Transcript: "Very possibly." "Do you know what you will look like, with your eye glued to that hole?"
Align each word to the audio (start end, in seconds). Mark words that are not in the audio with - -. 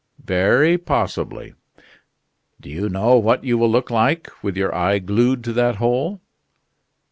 "Very 0.25 0.79
possibly." 0.79 1.53
"Do 2.59 2.71
you 2.71 2.89
know 2.89 3.19
what 3.19 3.43
you 3.43 3.55
will 3.59 3.69
look 3.69 3.91
like, 3.91 4.29
with 4.41 4.57
your 4.57 4.73
eye 4.73 4.97
glued 4.97 5.43
to 5.43 5.53
that 5.53 5.75
hole?" 5.75 6.21